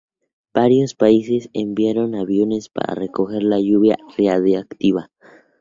[0.51, 5.11] Varios países enviaron aviones para recoger la lluvia radiactiva.